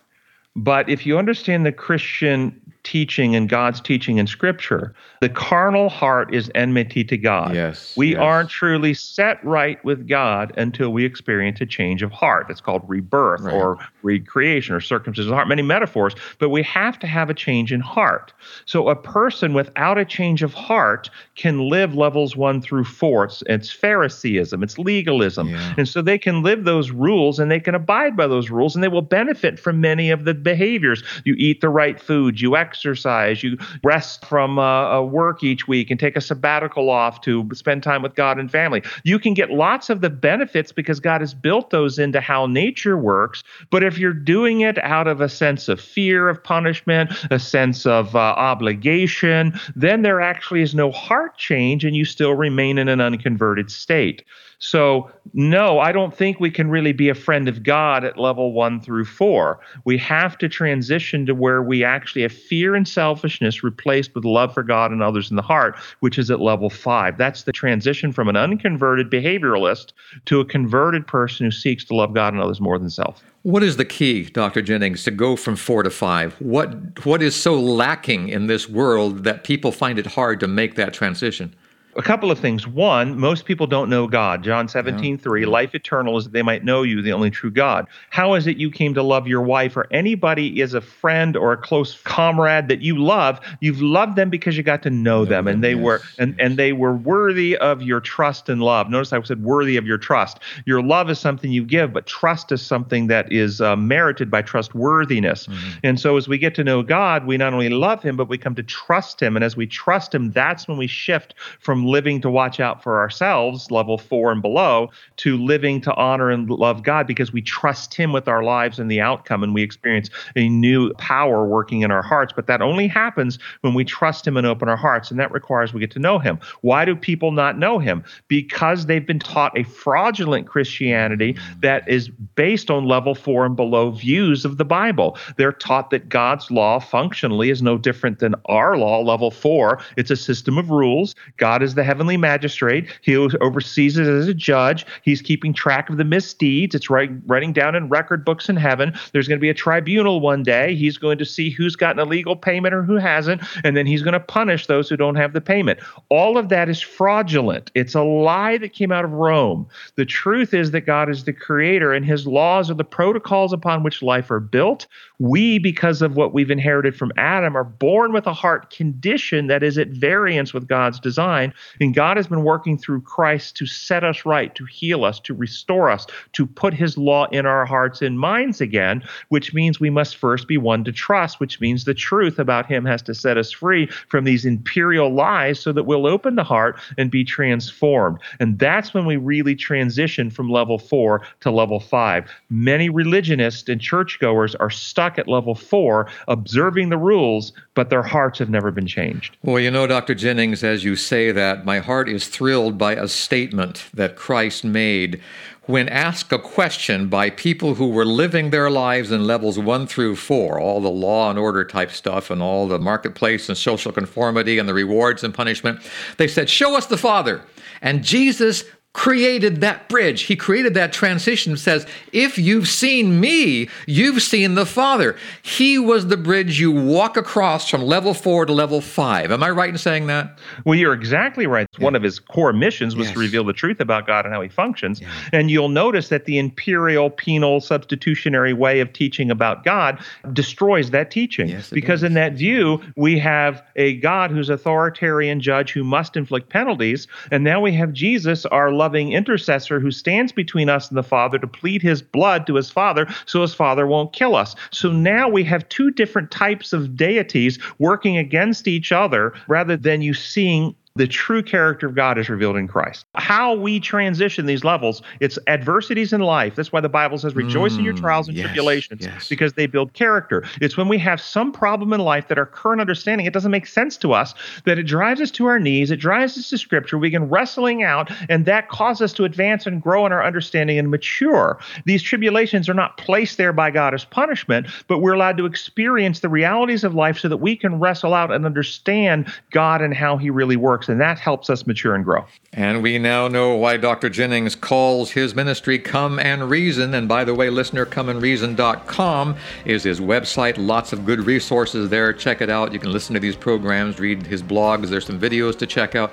But 0.56 0.88
if 0.88 1.06
you 1.06 1.18
understand 1.18 1.64
the 1.64 1.70
Christian 1.70 2.71
teaching 2.92 3.34
and 3.34 3.49
God's 3.49 3.80
teaching 3.80 4.18
in 4.18 4.26
Scripture, 4.26 4.94
the 5.22 5.30
carnal 5.30 5.88
heart 5.88 6.34
is 6.34 6.50
enmity 6.54 7.02
to 7.04 7.16
God. 7.16 7.54
Yes. 7.54 7.96
We 7.96 8.11
yes. 8.11 8.18
aren't 8.18 8.50
truly 8.50 8.92
set 8.92 9.42
right 9.42 9.82
with 9.82 10.06
God 10.06 10.52
until 10.58 10.90
we 10.92 11.06
experience 11.06 11.58
a 11.62 11.66
change 11.66 12.02
of 12.02 12.12
heart. 12.12 12.49
It's 12.50 12.61
called 12.61 12.82
rebirth 12.87 13.40
Right. 13.40 13.54
or 13.54 13.78
recreation 14.02 14.75
or 14.75 14.80
circumcision 14.80 15.32
of 15.32 15.37
heart, 15.37 15.49
many 15.49 15.62
metaphors, 15.62 16.14
but 16.38 16.50
we 16.50 16.62
have 16.64 16.99
to 16.99 17.06
have 17.06 17.30
a 17.30 17.34
change 17.34 17.72
in 17.72 17.80
heart. 17.80 18.34
So 18.66 18.90
a 18.90 18.96
person 18.96 19.54
without 19.54 19.96
a 19.96 20.04
change 20.04 20.42
of 20.42 20.52
heart 20.52 21.08
can 21.34 21.70
live 21.70 21.94
levels 21.94 22.37
one 22.37 22.61
through 22.61 22.84
four. 22.84 23.25
It's, 23.25 23.42
it's 23.46 23.72
Phariseeism, 23.72 24.62
it's 24.62 24.76
legalism. 24.76 25.49
Yeah. 25.49 25.75
And 25.78 25.88
so 25.88 26.02
they 26.02 26.18
can 26.18 26.42
live 26.42 26.64
those 26.64 26.90
rules 26.90 27.38
and 27.38 27.50
they 27.50 27.61
can 27.61 27.75
abide 27.75 28.18
by 28.18 28.26
those 28.26 28.50
rules 28.50 28.75
and 28.75 28.84
they 28.84 28.88
will 28.88 29.00
benefit 29.00 29.58
from 29.58 29.80
many 29.80 30.11
of 30.11 30.26
the 30.26 30.34
behaviors. 30.34 31.02
You 31.25 31.34
eat 31.38 31.62
the 31.62 31.70
right 31.70 31.99
food, 31.99 32.38
you 32.38 32.54
exercise, 32.54 32.81
you 32.84 33.58
rest 33.82 34.24
from 34.24 34.58
uh, 34.58 34.98
uh, 34.98 35.02
work 35.02 35.42
each 35.42 35.68
week 35.68 35.90
and 35.90 35.98
take 35.98 36.16
a 36.16 36.20
sabbatical 36.20 36.90
off 36.90 37.20
to 37.22 37.48
spend 37.54 37.82
time 37.82 38.02
with 38.02 38.14
God 38.14 38.38
and 38.38 38.50
family. 38.50 38.82
You 39.04 39.18
can 39.18 39.34
get 39.34 39.50
lots 39.50 39.90
of 39.90 40.00
the 40.00 40.10
benefits 40.10 40.72
because 40.72 41.00
God 41.00 41.20
has 41.20 41.34
built 41.34 41.70
those 41.70 41.98
into 41.98 42.20
how 42.20 42.46
nature 42.46 42.96
works. 42.96 43.42
But 43.70 43.84
if 43.84 43.98
you're 43.98 44.12
doing 44.12 44.60
it 44.60 44.78
out 44.78 45.08
of 45.08 45.20
a 45.20 45.28
sense 45.28 45.68
of 45.68 45.80
fear 45.80 46.28
of 46.28 46.42
punishment, 46.42 47.10
a 47.30 47.38
sense 47.38 47.86
of 47.86 48.16
uh, 48.16 48.18
obligation, 48.18 49.58
then 49.76 50.02
there 50.02 50.20
actually 50.20 50.62
is 50.62 50.74
no 50.74 50.90
heart 50.90 51.36
change 51.36 51.84
and 51.84 51.94
you 51.94 52.04
still 52.04 52.34
remain 52.34 52.78
in 52.78 52.88
an 52.88 53.00
unconverted 53.00 53.70
state. 53.70 54.24
So, 54.62 55.11
no, 55.35 55.81
I 55.81 55.90
don't 55.90 56.16
think 56.16 56.38
we 56.38 56.49
can 56.49 56.71
really 56.71 56.92
be 56.92 57.09
a 57.09 57.16
friend 57.16 57.49
of 57.49 57.64
God 57.64 58.04
at 58.04 58.16
level 58.16 58.52
one 58.52 58.81
through 58.81 59.07
four. 59.07 59.59
We 59.85 59.99
have 59.99 60.38
to 60.38 60.49
transition 60.49 61.26
to 61.26 61.35
where 61.35 61.64
we 61.64 61.83
actually 61.83 62.23
have 62.23 62.33
fear 62.33 62.76
and 62.76 62.87
selfishness 62.87 63.64
replaced 63.64 64.14
with 64.14 64.25
love 64.25 64.54
for 64.54 64.62
God 64.62 64.92
and 64.92 65.02
others 65.02 65.31
in 65.31 65.37
the 65.37 65.42
heart, 65.42 65.76
which 65.99 66.16
is 66.16 66.31
at 66.31 66.40
level 66.40 66.71
five. 66.71 67.19
That's 67.19 67.42
the 67.42 67.50
transition 67.50 68.12
from 68.12 68.28
an 68.28 68.37
unconverted 68.37 69.11
behavioralist 69.11 69.95
to 70.26 70.38
a 70.38 70.45
converted 70.45 71.09
person 71.09 71.45
who 71.45 71.50
seeks 71.50 71.85
to 71.87 71.97
love 71.97 72.14
God 72.14 72.33
and 72.33 72.40
others 72.40 72.61
more 72.61 72.78
than 72.78 72.88
self. 72.88 73.21
What 73.42 73.64
is 73.64 73.78
the 73.78 73.85
key, 73.85 74.26
Dr. 74.26 74.62
Jennings, 74.62 75.02
to 75.02 75.11
go 75.11 75.35
from 75.35 75.57
four 75.57 75.83
to 75.83 75.90
five? 75.90 76.35
What 76.35 77.04
what 77.04 77.21
is 77.21 77.35
so 77.35 77.61
lacking 77.61 78.28
in 78.28 78.47
this 78.47 78.69
world 78.69 79.25
that 79.25 79.42
people 79.42 79.73
find 79.73 79.99
it 79.99 80.07
hard 80.07 80.38
to 80.38 80.47
make 80.47 80.76
that 80.76 80.95
transition? 80.95 81.52
A 81.94 82.02
couple 82.02 82.30
of 82.30 82.38
things. 82.38 82.66
One, 82.66 83.18
most 83.18 83.44
people 83.44 83.66
don't 83.66 83.90
know 83.90 84.06
God. 84.06 84.42
John 84.42 84.66
17, 84.66 85.16
yeah. 85.16 85.20
3, 85.22 85.44
life 85.44 85.75
eternal 85.75 86.16
is 86.16 86.25
that 86.25 86.32
they 86.32 86.42
might 86.42 86.64
know 86.64 86.82
you, 86.82 87.02
the 87.02 87.12
only 87.12 87.30
true 87.30 87.50
God. 87.50 87.87
How 88.08 88.32
is 88.34 88.46
it 88.46 88.56
you 88.56 88.70
came 88.70 88.94
to 88.94 89.02
love 89.02 89.28
your 89.28 89.42
wife 89.42 89.76
or 89.76 89.87
anybody 89.90 90.61
is 90.61 90.72
a 90.72 90.80
friend 90.80 91.37
or 91.37 91.52
a 91.52 91.56
close 91.56 92.00
comrade 92.02 92.68
that 92.68 92.80
you 92.80 92.96
love? 92.96 93.40
You've 93.61 93.82
loved 93.82 94.16
them 94.16 94.30
because 94.30 94.56
you 94.56 94.62
got 94.62 94.82
to 94.84 94.90
know, 94.90 95.02
know 95.02 95.25
them, 95.25 95.44
them, 95.44 95.54
and 95.54 95.64
they 95.64 95.75
yes, 95.75 95.82
were 95.82 96.00
and, 96.18 96.34
and 96.40 96.56
they 96.56 96.72
were 96.72 96.94
worthy 96.94 97.56
of 97.58 97.82
your 97.82 98.00
trust 98.00 98.49
and 98.49 98.62
love. 98.62 98.88
Notice 98.88 99.12
I 99.12 99.22
said 99.22 99.42
worthy 99.42 99.76
of 99.76 99.87
your 99.87 99.99
trust. 99.99 100.38
Your 100.64 100.82
love 100.82 101.11
is 101.11 101.18
something 101.18 101.52
you 101.52 101.64
give, 101.64 101.92
but 101.92 102.06
trust 102.06 102.52
is 102.52 102.62
something 102.62 103.08
that 103.08 103.30
is 103.30 103.61
uh, 103.61 103.76
merited 103.76 104.30
by 104.30 104.40
trustworthiness. 104.40 105.46
Mm-hmm. 105.46 105.78
And 105.84 106.00
so 106.00 106.16
as 106.16 106.26
we 106.26 106.38
get 106.38 106.54
to 106.54 106.64
know 106.64 106.82
God, 106.82 107.26
we 107.26 107.37
not 107.37 107.52
only 107.52 107.68
love 107.68 108.02
him, 108.02 108.16
but 108.16 108.28
we 108.28 108.38
come 108.38 108.54
to 108.54 108.62
trust 108.62 109.20
him. 109.20 109.37
And 109.37 109.44
as 109.44 109.56
we 109.56 109.66
trust 109.66 110.14
him, 110.14 110.30
that's 110.30 110.66
when 110.66 110.78
we 110.78 110.87
shift 110.87 111.34
from 111.61 111.81
living 111.86 112.20
to 112.20 112.30
watch 112.30 112.60
out 112.60 112.82
for 112.82 112.98
ourselves, 112.98 113.70
level 113.70 113.98
four 113.98 114.32
and 114.32 114.42
below, 114.42 114.90
to 115.16 115.36
living 115.36 115.80
to 115.82 115.94
honor 115.94 116.30
and 116.30 116.48
love 116.50 116.82
God 116.82 117.06
because 117.06 117.32
we 117.32 117.42
trust 117.42 117.94
Him 117.94 118.12
with 118.12 118.28
our 118.28 118.42
lives 118.42 118.78
and 118.78 118.90
the 118.90 119.00
outcome, 119.00 119.42
and 119.42 119.54
we 119.54 119.62
experience 119.62 120.10
a 120.36 120.48
new 120.48 120.92
power 120.94 121.46
working 121.46 121.82
in 121.82 121.90
our 121.90 122.02
hearts. 122.02 122.32
But 122.34 122.46
that 122.46 122.62
only 122.62 122.86
happens 122.86 123.38
when 123.60 123.74
we 123.74 123.84
trust 123.84 124.26
Him 124.26 124.36
and 124.36 124.46
open 124.46 124.68
our 124.68 124.76
hearts, 124.76 125.10
and 125.10 125.18
that 125.20 125.32
requires 125.32 125.72
we 125.72 125.80
get 125.80 125.90
to 125.92 125.98
know 125.98 126.18
Him. 126.18 126.38
Why 126.60 126.84
do 126.84 126.94
people 126.94 127.32
not 127.32 127.58
know 127.58 127.78
Him? 127.78 128.04
Because 128.28 128.86
they've 128.86 129.06
been 129.06 129.18
taught 129.18 129.56
a 129.58 129.64
fraudulent 129.64 130.46
Christianity 130.46 131.36
that 131.60 131.88
is 131.88 132.08
based 132.08 132.70
on 132.70 132.86
level 132.86 133.14
four 133.14 133.44
and 133.44 133.56
below 133.56 133.90
views 133.90 134.44
of 134.44 134.58
the 134.58 134.64
Bible. 134.64 135.16
They're 135.36 135.52
taught 135.52 135.90
that 135.90 136.08
God's 136.08 136.50
law 136.50 136.78
functionally 136.78 137.50
is 137.50 137.62
no 137.62 137.78
different 137.78 138.18
than 138.18 138.34
our 138.46 138.76
law, 138.76 139.00
level 139.00 139.30
four. 139.30 139.80
It's 139.96 140.10
a 140.10 140.16
system 140.16 140.58
of 140.58 140.70
rules. 140.70 141.14
God 141.36 141.62
is 141.62 141.71
is 141.72 141.76
the 141.76 141.84
heavenly 141.84 142.16
magistrate. 142.16 142.86
He 143.00 143.16
oversees 143.16 143.96
it 143.96 144.06
as 144.06 144.28
a 144.28 144.34
judge. 144.34 144.84
He's 145.02 145.22
keeping 145.22 145.54
track 145.54 145.88
of 145.88 145.96
the 145.96 146.04
misdeeds. 146.04 146.74
It's 146.74 146.90
writing, 146.90 147.22
writing 147.26 147.52
down 147.52 147.74
in 147.74 147.88
record 147.88 148.24
books 148.24 148.48
in 148.48 148.56
heaven. 148.56 148.92
There's 149.12 149.26
going 149.26 149.38
to 149.38 149.42
be 149.42 149.48
a 149.48 149.54
tribunal 149.54 150.20
one 150.20 150.42
day. 150.42 150.74
He's 150.74 150.98
going 150.98 151.18
to 151.18 151.24
see 151.24 151.50
who's 151.50 151.76
gotten 151.76 151.98
a 151.98 152.04
legal 152.04 152.36
payment 152.36 152.74
or 152.74 152.82
who 152.82 152.96
hasn't, 152.96 153.42
and 153.64 153.76
then 153.76 153.86
he's 153.86 154.02
going 154.02 154.12
to 154.12 154.20
punish 154.20 154.66
those 154.66 154.88
who 154.88 154.96
don't 154.96 155.16
have 155.16 155.32
the 155.32 155.40
payment. 155.40 155.80
All 156.10 156.36
of 156.36 156.50
that 156.50 156.68
is 156.68 156.80
fraudulent. 156.80 157.70
It's 157.74 157.94
a 157.94 158.02
lie 158.02 158.58
that 158.58 158.74
came 158.74 158.92
out 158.92 159.04
of 159.04 159.12
Rome. 159.12 159.66
The 159.96 160.04
truth 160.04 160.52
is 160.52 160.72
that 160.72 160.82
God 160.82 161.08
is 161.08 161.24
the 161.24 161.32
creator, 161.32 161.92
and 161.92 162.04
his 162.04 162.26
laws 162.26 162.70
are 162.70 162.74
the 162.74 162.84
protocols 162.84 163.52
upon 163.52 163.82
which 163.82 164.02
life 164.02 164.30
are 164.30 164.40
built. 164.40 164.86
We, 165.18 165.58
because 165.58 166.02
of 166.02 166.16
what 166.16 166.34
we've 166.34 166.50
inherited 166.50 166.96
from 166.96 167.12
Adam, 167.16 167.56
are 167.56 167.64
born 167.64 168.12
with 168.12 168.26
a 168.26 168.32
heart 168.32 168.70
condition 168.70 169.46
that 169.46 169.62
is 169.62 169.78
at 169.78 169.88
variance 169.88 170.52
with 170.52 170.68
God's 170.68 171.00
design. 171.00 171.54
And 171.81 171.95
God 171.95 172.16
has 172.16 172.26
been 172.26 172.45
working 172.45 172.78
through 172.78 173.02
Christ 173.02 173.57
to 173.57 173.66
set 173.66 174.04
us 174.04 174.25
right, 174.25 174.54
to 174.54 174.64
heal 174.64 175.04
us, 175.04 175.21
to 175.21 175.35
restore 175.35 175.90
us, 175.90 176.07
to 176.33 176.47
put 176.47 176.75
his 176.75 176.97
law 176.99 177.26
in 177.26 177.47
our 177.47 177.64
hearts 177.64 178.02
and 178.02 178.19
minds 178.19 178.61
again, 178.61 179.02
which 179.28 179.54
means 179.54 179.81
we 179.81 179.90
must 179.90 180.16
first 180.16 180.49
be 180.49 180.59
one 180.59 180.85
to 180.85 180.92
trust, 180.92 181.40
which 181.40 181.61
means 181.61 181.85
the 181.85 181.95
truth 181.95 182.38
about 182.38 182.66
him 182.66 182.85
has 182.85 183.02
to 183.02 183.14
set 183.14 183.37
us 183.37 183.52
free 183.52 183.87
from 184.09 184.25
these 184.25 184.45
imperial 184.45 185.12
lies 185.12 185.61
so 185.61 185.73
that 185.73 185.85
we'll 185.85 186.07
open 186.07 186.37
the 186.37 186.45
heart 186.45 186.78
and 186.99 187.11
be 187.11 187.25
transformed. 187.25 188.19
And 188.40 188.59
that's 188.59 188.95
when 188.95 189.07
we 189.07 189.16
really 189.16 189.54
transition 189.54 190.31
from 190.31 190.50
level 190.50 190.78
four 190.78 191.23
to 191.40 191.50
level 191.50 191.81
five. 191.81 192.31
Many 192.50 192.88
religionists 192.88 193.69
and 193.69 193.81
churchgoers 193.81 194.54
are 194.57 194.71
stuck 194.71 195.19
at 195.19 195.28
level 195.28 195.54
four, 195.54 196.09
observing 196.28 196.88
the 196.88 196.99
rules, 196.99 197.52
but 197.75 197.90
their 197.90 198.02
hearts 198.02 198.38
have 198.38 198.50
never 198.50 198.71
been 198.71 198.87
changed. 198.87 199.37
Well, 199.42 199.61
you 199.61 199.71
know, 199.71 199.87
Dr. 199.87 200.14
Jennings, 200.14 200.64
as 200.64 200.85
you 200.85 200.97
say 200.97 201.33
that, 201.33 201.51
that, 201.52 201.66
my 201.66 201.80
heart 201.80 202.09
is 202.09 202.28
thrilled 202.28 202.78
by 202.78 202.94
a 202.94 203.06
statement 203.06 203.85
that 203.92 204.16
Christ 204.16 204.64
made 204.64 205.21
when 205.66 205.88
asked 205.88 206.32
a 206.32 206.38
question 206.38 207.09
by 207.09 207.30
people 207.30 207.75
who 207.75 207.88
were 207.88 208.04
living 208.04 208.50
their 208.50 208.71
lives 208.71 209.12
in 209.12 209.26
levels 209.26 209.59
one 209.59 209.87
through 209.87 210.16
four, 210.16 210.59
all 210.59 210.80
the 210.80 210.90
law 210.90 211.30
and 211.30 211.38
order 211.38 211.64
type 211.64 211.90
stuff 211.90 212.30
and 212.30 212.42
all 212.42 212.66
the 212.66 212.78
marketplace 212.78 213.49
and 213.49 213.56
social 213.56 213.92
conformity 213.92 214.59
and 214.59 214.68
the 214.68 214.75
rewards 214.75 215.23
and 215.23 215.35
punishment. 215.35 215.78
They 216.16 216.26
said, 216.26 216.50
Show 216.50 216.75
us 216.76 216.87
the 216.87 216.97
Father. 216.97 217.42
And 217.80 218.02
Jesus 218.02 218.64
created 218.94 219.62
that 219.62 219.88
bridge. 219.88 220.22
He 220.22 220.37
created 220.37 220.75
that 220.75 220.92
transition. 220.92 221.56
Says, 221.56 221.87
if 222.12 222.37
you've 222.37 222.68
seen 222.68 223.20
me, 223.20 223.68
you've 223.87 224.22
seen 224.22 224.54
the 224.54 224.66
Father. 224.66 225.16
He 225.42 225.78
was 225.78 226.08
the 226.08 226.16
bridge 226.16 226.61
you 226.61 226.70
walk 226.70 227.16
across 227.16 227.70
from 227.70 227.82
level 227.82 228.12
four 228.12 228.44
to 228.44 228.52
level 228.52 228.82
five. 228.82 229.30
Am 229.30 229.42
I 229.42 229.50
right 229.50 229.70
in 229.70 229.78
saying 229.78 230.08
that? 230.08 230.38
Well, 230.66 230.78
you're 230.78 230.92
exactly 230.92 231.46
right. 231.46 231.66
Yeah. 231.78 231.84
One 231.84 231.96
of 231.96 232.02
his 232.02 232.18
core 232.18 232.52
missions 232.52 232.94
was 232.94 233.06
yes. 233.06 233.14
to 233.14 233.20
reveal 233.20 233.44
the 233.44 233.54
truth 233.54 233.80
about 233.80 234.06
God 234.06 234.26
and 234.26 234.34
how 234.34 234.42
he 234.42 234.49
functions. 234.49 235.00
Yeah. 235.00 235.08
And 235.32 235.50
you'll 235.50 235.70
notice 235.70 236.08
that 236.11 236.26
the 236.26 236.38
imperial, 236.38 237.08
penal, 237.08 237.61
substitutionary 237.61 238.52
way 238.52 238.80
of 238.80 238.92
teaching 238.92 239.30
about 239.30 239.64
God 239.64 240.04
destroys 240.34 240.90
that 240.90 241.11
teaching. 241.11 241.49
Yes, 241.49 241.70
because 241.70 242.00
does. 242.00 242.08
in 242.08 242.14
that 242.14 242.34
view, 242.34 242.80
we 242.96 243.18
have 243.18 243.64
a 243.76 243.96
God 243.96 244.30
who's 244.30 244.50
authoritarian 244.50 245.40
judge 245.40 245.72
who 245.72 245.82
must 245.82 246.16
inflict 246.16 246.50
penalties. 246.50 247.06
And 247.30 247.42
now 247.42 247.61
we 247.61 247.72
have 247.72 247.92
Jesus, 247.92 248.44
our 248.46 248.70
loving 248.82 249.12
intercessor 249.12 249.78
who 249.78 249.92
stands 249.92 250.32
between 250.32 250.68
us 250.68 250.88
and 250.88 250.98
the 250.98 251.04
Father 251.04 251.38
to 251.38 251.46
plead 251.46 251.80
his 251.80 252.02
blood 252.02 252.48
to 252.48 252.56
his 252.56 252.68
Father 252.68 253.06
so 253.26 253.40
his 253.40 253.54
Father 253.54 253.86
won't 253.86 254.12
kill 254.12 254.34
us. 254.34 254.56
So 254.72 254.90
now 254.90 255.28
we 255.28 255.44
have 255.44 255.68
two 255.68 255.92
different 255.92 256.32
types 256.32 256.72
of 256.72 256.96
deities 256.96 257.60
working 257.78 258.16
against 258.16 258.66
each 258.66 258.90
other 258.90 259.34
rather 259.46 259.76
than 259.76 260.02
you 260.02 260.14
seeing 260.14 260.74
the 260.94 261.06
true 261.06 261.42
character 261.42 261.87
of 261.87 261.94
God 261.94 262.18
is 262.18 262.28
revealed 262.28 262.56
in 262.56 262.68
Christ. 262.68 263.06
How 263.14 263.54
we 263.54 263.80
transition 263.80 264.46
these 264.46 264.64
levels, 264.64 265.02
it's 265.20 265.38
adversities 265.46 266.12
in 266.12 266.20
life. 266.20 266.54
That's 266.54 266.72
why 266.72 266.80
the 266.80 266.88
Bible 266.88 267.18
says, 267.18 267.34
rejoice 267.34 267.75
mm, 267.75 267.78
in 267.78 267.84
your 267.84 267.94
mm, 267.94 268.00
trials 268.00 268.28
and 268.28 268.37
yes, 268.37 268.46
tribulations, 268.46 269.04
yes. 269.04 269.28
because 269.28 269.54
they 269.54 269.66
build 269.66 269.94
character. 269.94 270.44
It's 270.61 270.76
when 270.76 270.88
we 270.88 270.99
have 270.99 271.20
some 271.20 271.50
problem 271.50 271.92
in 271.92 272.00
life 272.00 272.28
that 272.28 272.38
our 272.38 272.46
current 272.46 272.80
understanding, 272.80 273.26
it 273.26 273.32
doesn't 273.32 273.50
make 273.50 273.66
sense 273.66 273.96
to 273.99 274.12
us, 274.12 274.34
that 274.64 274.78
it 274.78 274.84
drives 274.84 275.20
us 275.20 275.30
to 275.32 275.46
our 275.46 275.58
knees, 275.58 275.90
it 275.90 275.96
drives 275.96 276.37
us 276.37 276.50
to 276.50 276.58
scripture, 276.58 276.99
we 276.99 277.11
can 277.11 277.28
wrestling 277.28 277.82
out, 277.82 278.11
and 278.28 278.44
that 278.44 278.68
causes 278.68 279.02
us 279.02 279.12
to 279.14 279.25
advance 279.25 279.66
and 279.66 279.82
grow 279.82 280.04
in 280.04 280.12
our 280.12 280.22
understanding 280.22 280.78
and 280.78 280.90
mature. 280.90 281.58
These 281.87 282.02
tribulations 282.02 282.68
are 282.68 282.75
not 282.75 282.99
placed 282.99 283.38
there 283.38 283.52
by 283.52 283.70
God 283.70 283.94
as 283.94 284.04
punishment, 284.04 284.66
but 284.88 284.99
we're 284.99 285.14
allowed 285.14 285.38
to 285.38 285.46
experience 285.46 286.20
the 286.20 286.28
realities 286.28 286.84
of 286.84 286.94
life 286.94 287.18
so 287.18 287.28
that 287.28 287.38
we 287.38 287.56
can 287.56 287.78
wrestle 287.80 288.12
out 288.12 288.30
and 288.30 288.44
understand 288.44 289.32
God 289.50 289.80
and 289.80 289.94
how 289.94 290.16
he 290.16 290.28
really 290.28 290.56
works 290.56 290.81
works, 290.82 290.88
and 290.88 291.00
that 291.00 291.18
helps 291.18 291.48
us 291.50 291.66
mature 291.66 291.94
and 291.94 292.04
grow. 292.04 292.24
And 292.52 292.82
we 292.82 292.98
now 292.98 293.28
know 293.28 293.54
why 293.56 293.76
Dr. 293.76 294.08
Jennings 294.08 294.54
calls 294.54 295.12
his 295.12 295.34
ministry 295.34 295.78
Come 295.78 296.18
and 296.18 296.50
Reason. 296.50 296.94
And 296.94 297.08
by 297.08 297.24
the 297.24 297.34
way, 297.34 297.50
listener, 297.50 297.86
comeandreason.com 297.86 299.36
is 299.64 299.84
his 299.84 300.00
website. 300.00 300.54
Lots 300.58 300.92
of 300.92 301.06
good 301.06 301.20
resources 301.20 301.88
there. 301.88 302.12
Check 302.12 302.40
it 302.40 302.50
out. 302.50 302.72
You 302.72 302.78
can 302.78 302.92
listen 302.92 303.14
to 303.14 303.20
these 303.20 303.36
programs, 303.36 303.98
read 303.98 304.26
his 304.26 304.42
blogs. 304.42 304.88
There's 304.88 305.06
some 305.06 305.20
videos 305.20 305.56
to 305.58 305.66
check 305.66 305.94
out. 305.94 306.12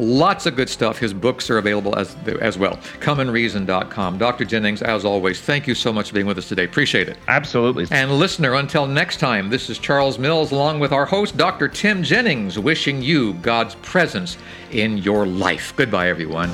Lots 0.00 0.46
of 0.46 0.56
good 0.56 0.70
stuff. 0.70 0.98
His 0.98 1.12
books 1.12 1.50
are 1.50 1.58
available 1.58 1.94
as, 1.98 2.16
as 2.40 2.56
well. 2.56 2.78
ComeandReason.com. 3.00 4.16
Dr. 4.16 4.46
Jennings, 4.46 4.80
as 4.80 5.04
always, 5.04 5.42
thank 5.42 5.66
you 5.66 5.74
so 5.74 5.92
much 5.92 6.08
for 6.08 6.14
being 6.14 6.26
with 6.26 6.38
us 6.38 6.48
today. 6.48 6.64
Appreciate 6.64 7.08
it. 7.08 7.18
Absolutely. 7.28 7.86
And 7.90 8.10
listener, 8.12 8.54
until 8.54 8.86
next 8.86 9.18
time, 9.18 9.50
this 9.50 9.68
is 9.68 9.78
Charles 9.78 10.18
Mills 10.18 10.52
along 10.52 10.80
with 10.80 10.92
our 10.92 11.04
host, 11.04 11.36
Dr. 11.36 11.68
Tim 11.68 12.02
Jennings, 12.02 12.58
wishing 12.58 13.02
you 13.02 13.34
God's 13.34 13.74
presence 13.76 14.38
in 14.70 14.96
your 14.98 15.26
life. 15.26 15.74
Goodbye, 15.76 16.08
everyone. 16.08 16.50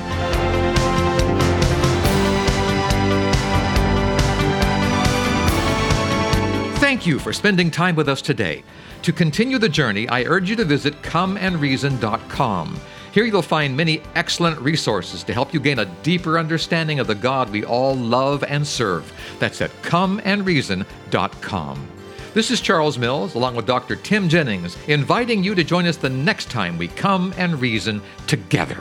Thank 6.79 7.05
you 7.05 7.17
for 7.17 7.31
spending 7.31 7.71
time 7.71 7.95
with 7.95 8.09
us 8.09 8.21
today. 8.21 8.63
To 9.03 9.13
continue 9.13 9.57
the 9.57 9.69
journey, 9.69 10.09
I 10.09 10.23
urge 10.23 10.49
you 10.49 10.55
to 10.57 10.65
visit 10.65 11.01
comeandreason.com. 11.01 12.79
Here 13.17 13.25
you'll 13.25 13.41
find 13.41 13.75
many 13.75 14.03
excellent 14.13 14.59
resources 14.59 15.23
to 15.23 15.33
help 15.33 15.51
you 15.51 15.59
gain 15.59 15.79
a 15.79 15.85
deeper 16.03 16.37
understanding 16.37 16.99
of 16.99 17.07
the 17.07 17.15
God 17.15 17.49
we 17.49 17.65
all 17.65 17.95
love 17.95 18.43
and 18.43 18.67
serve. 18.67 19.11
That's 19.39 19.59
at 19.59 19.71
comeandreason.com. 19.81 21.87
This 22.35 22.51
is 22.51 22.61
Charles 22.61 22.99
Mills, 22.99 23.33
along 23.33 23.55
with 23.55 23.65
Dr. 23.65 23.95
Tim 23.95 24.29
Jennings, 24.29 24.77
inviting 24.87 25.43
you 25.43 25.55
to 25.55 25.63
join 25.63 25.87
us 25.87 25.97
the 25.97 26.07
next 26.07 26.51
time 26.51 26.77
we 26.77 26.89
come 26.89 27.33
and 27.37 27.59
reason 27.59 28.03
together. 28.27 28.77